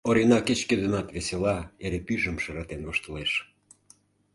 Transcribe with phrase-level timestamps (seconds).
[0.09, 3.31] Орина кеч-кӧ денат весела, эре пӱйжым шыратен воштылеш.